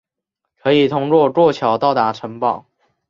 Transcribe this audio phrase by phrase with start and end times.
[0.57, 2.65] 可以通过过桥到达城堡。